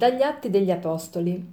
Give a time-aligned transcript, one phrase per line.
[0.00, 1.52] Dagli Atti degli Apostoli.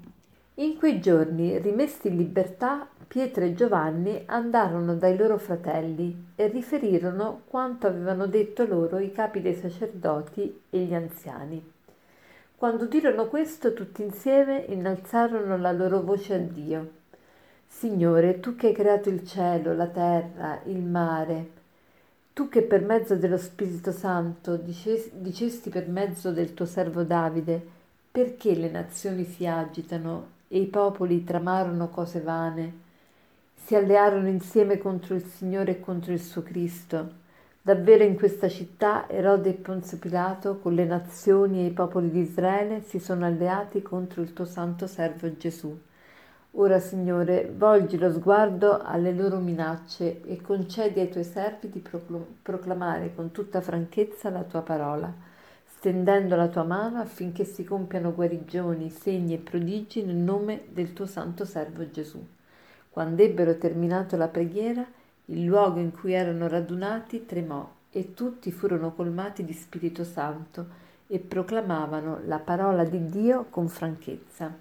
[0.54, 7.42] In quei giorni, rimessi in libertà, Pietro e Giovanni andarono dai loro fratelli e riferirono
[7.50, 11.62] quanto avevano detto loro i capi dei sacerdoti e gli anziani.
[12.56, 16.92] Quando udirono questo, tutti insieme innalzarono la loro voce a Dio.
[17.68, 21.50] Signore, tu che hai creato il cielo, la terra, il mare,
[22.32, 27.76] tu che per mezzo dello Spirito Santo dicesti per mezzo del tuo servo Davide,
[28.18, 32.74] perché le nazioni si agitano e i popoli tramarono cose vane?
[33.54, 37.10] Si allearono insieme contro il Signore e contro il suo Cristo.
[37.62, 42.22] Davvero in questa città Erode e Ponzio Pilato con le nazioni e i popoli di
[42.22, 45.80] Israele si sono alleati contro il tuo santo servo Gesù.
[46.54, 51.84] Ora, Signore, volgi lo sguardo alle loro minacce e concedi ai tuoi servi di
[52.42, 55.36] proclamare con tutta franchezza la tua parola
[55.78, 61.06] stendendo la tua mano affinché si compiano guarigioni, segni e prodigi nel nome del tuo
[61.06, 62.20] santo servo Gesù.
[62.90, 64.84] Quando ebbero terminato la preghiera,
[65.26, 70.66] il luogo in cui erano radunati tremò e tutti furono colmati di Spirito Santo
[71.06, 74.52] e proclamavano la parola di Dio con franchezza.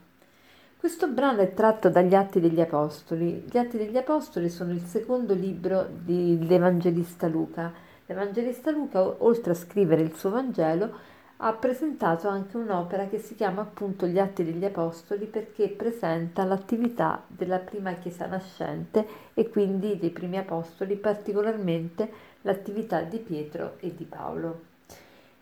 [0.77, 3.43] Questo brano è tratto dagli Atti degli Apostoli.
[3.51, 7.73] Gli Atti degli Apostoli sono il secondo libro dell'Evangelista Luca.
[8.07, 13.63] L'Evangelista Luca, oltre a scrivere il suo Vangelo, ha presentato anche un'opera che si chiama
[13.63, 20.11] appunto Gli Atti degli Apostoli perché presenta l'attività della prima Chiesa nascente e quindi dei
[20.11, 22.09] primi Apostoli, particolarmente
[22.43, 24.61] l'attività di Pietro e di Paolo.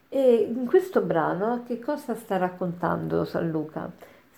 [0.08, 3.90] E in questo brano che cosa sta raccontando San Luca?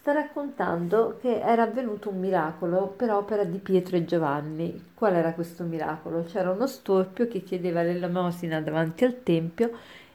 [0.07, 4.91] Sta raccontando che era avvenuto un miracolo per opera di Pietro e Giovanni.
[4.95, 6.23] Qual era questo miracolo?
[6.23, 9.73] C'era uno storpio che chiedeva l'elemosina davanti al Tempio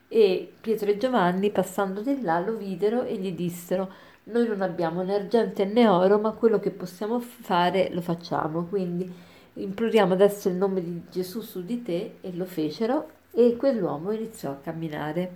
[0.08, 3.90] e Pietro e Giovanni, passando di là, lo videro e gli dissero:
[4.24, 8.68] Noi non abbiamo né argento né oro, ma quello che possiamo fare lo facciamo.
[8.68, 9.14] Quindi
[9.56, 14.52] imploriamo adesso il nome di Gesù su di te, e lo fecero, e quell'uomo iniziò
[14.52, 15.34] a camminare.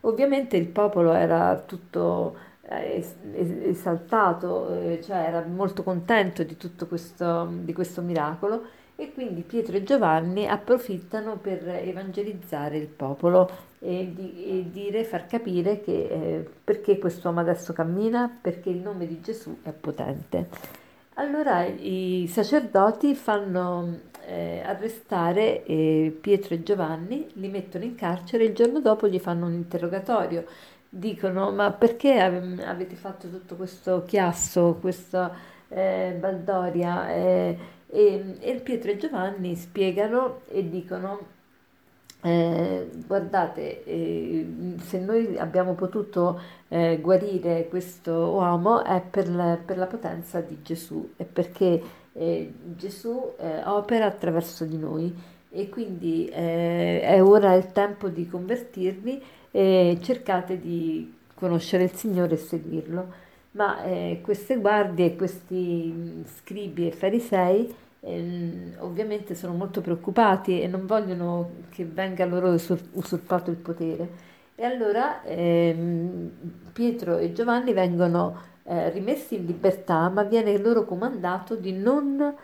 [0.00, 2.52] Ovviamente il popolo era tutto
[3.32, 8.62] esaltato, eh, cioè era molto contento di tutto questo, di questo miracolo
[8.96, 15.26] e quindi Pietro e Giovanni approfittano per evangelizzare il popolo e, di, e dire, far
[15.26, 20.48] capire che, eh, perché quest'uomo adesso cammina, perché il nome di Gesù è potente.
[21.14, 28.46] Allora i sacerdoti fanno eh, arrestare eh, Pietro e Giovanni, li mettono in carcere e
[28.48, 30.44] il giorno dopo gli fanno un interrogatorio.
[30.96, 35.34] Dicono: Ma perché avete fatto tutto questo chiasso, questa
[35.68, 37.12] eh, baldoria?
[37.12, 41.32] Eh, e, e Pietro e Giovanni spiegano e dicono
[42.22, 44.46] eh, guardate, eh,
[44.82, 50.58] se noi abbiamo potuto eh, guarire questo uomo è per la, per la, potenza di
[50.62, 53.32] Gesù, è perché eh, Gesù
[53.64, 55.12] opera attraverso di noi
[55.50, 59.22] e quindi è ora il tempo di convertirvi
[59.56, 63.22] e cercate di conoscere il Signore e seguirlo.
[63.52, 63.78] Ma
[64.20, 67.72] queste guardie, questi mm, scribi e farisei
[68.06, 74.32] Ehm, ovviamente sono molto preoccupati e non vogliono che venga loro usurpato il potere.
[74.54, 76.30] E allora ehm,
[76.72, 82.34] Pietro e Giovanni vengono eh, rimessi in libertà, ma viene loro comandato di non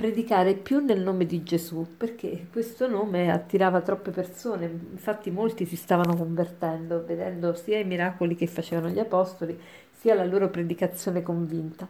[0.00, 5.76] predicare più nel nome di Gesù, perché questo nome attirava troppe persone, infatti molti si
[5.76, 9.60] stavano convertendo, vedendo sia i miracoli che facevano gli apostoli,
[9.92, 11.86] sia la loro predicazione convinta.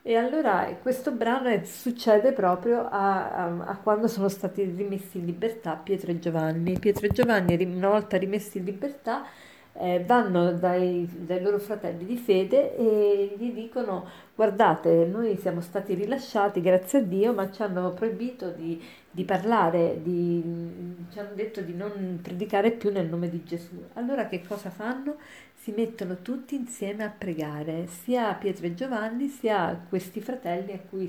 [0.00, 5.74] E allora questo brano succede proprio a, a, a, quando sono stati rimessi in libertà
[5.76, 6.78] Pietro e Giovanni.
[6.78, 9.26] Pietro e Giovanni, una volta rimessi in libertà,
[9.74, 15.94] eh, vanno dai, dai, loro fratelli di fede e gli dicono guardate, noi siamo stati
[15.94, 20.42] rilasciati grazie a Dio, ma ci hanno proibito di, di parlare, di,
[21.10, 23.82] ci hanno detto di non predicare più nel nome di Gesù.
[23.94, 25.16] Allora che cosa fanno?
[25.62, 31.06] si mettono tutti insieme a pregare, sia Pietro e Giovanni, sia questi fratelli a cui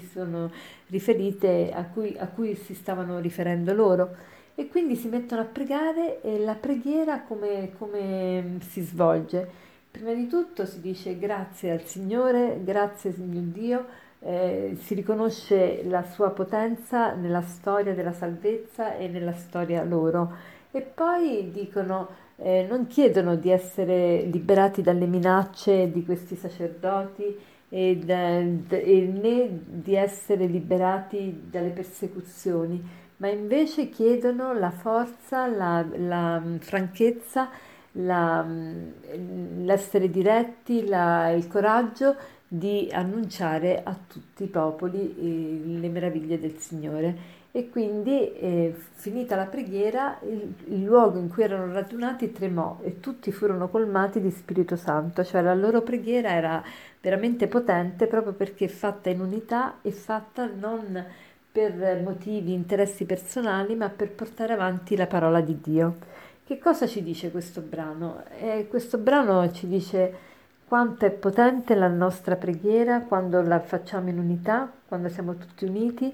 [1.73, 4.15] a cui, a cui si stavano riferendo loro.
[4.55, 9.49] E quindi si mettono a pregare e la preghiera come, come si svolge?
[9.89, 13.85] Prima di tutto si dice grazie al Signore, grazie Signor Dio,
[14.19, 20.31] eh, si riconosce la sua potenza nella storia della salvezza e nella storia loro.
[20.71, 27.37] E poi dicono eh, non chiedono di essere liberati dalle minacce di questi sacerdoti
[27.69, 35.85] e, da, e né di essere liberati dalle persecuzioni, ma invece chiedono la forza, la,
[35.95, 37.49] la franchezza
[37.93, 42.15] la, mm, l'essere diretti, la, il coraggio
[42.47, 47.41] di annunciare a tutti i popoli eh, le meraviglie del Signore.
[47.55, 52.99] E quindi, eh, finita la preghiera, il, il, luogo in cui erano radunati tremò e
[52.99, 56.63] tutti furono colmati di Spirito Santo, cioè la loro preghiera era
[56.99, 61.05] veramente potente proprio perché fatta in unità e fatta non
[61.53, 65.97] per motivi, interessi personali, ma per portare avanti la parola di Dio.
[66.43, 68.23] Che cosa ci dice questo brano?
[68.39, 70.31] Eh, questo brano ci dice
[70.67, 76.11] quanto è potente la nostra preghiera quando la facciamo in unità, quando siamo tutti uniti,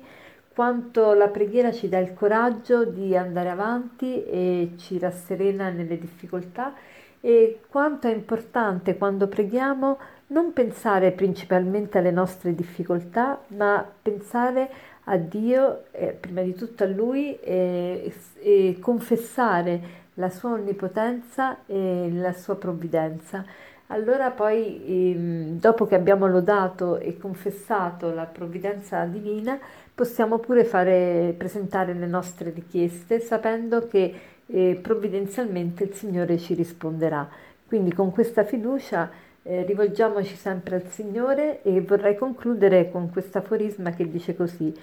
[0.54, 6.74] quanto la preghiera ci dà il coraggio di andare avanti e ci rasserena nelle difficoltà
[7.22, 9.98] e quanto è importante quando preghiamo
[10.28, 14.70] non pensare principalmente alle nostre difficoltà, ma pensare
[15.12, 22.10] a Dio, eh, prima di tutto a Lui, e, e confessare la sua onnipotenza e
[22.12, 23.44] la sua provvidenza.
[23.88, 29.58] Allora poi, ehm, dopo che abbiamo lodato e confessato la provvidenza divina,
[29.96, 34.14] possiamo pure fare, presentare le nostre richieste sapendo che
[34.46, 37.28] eh, provvidenzialmente il Signore ci risponderà.
[37.66, 39.10] Quindi con questa fiducia
[39.44, 44.74] eh, rivolgiamoci sempre al Signore e vorrei concludere con questo aforisma che dice così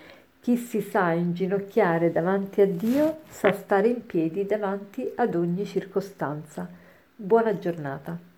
[0.41, 6.69] chi si sa inginocchiare davanti a Dio sa stare in piedi davanti ad ogni circostanza.
[7.17, 8.35] Buona giornata.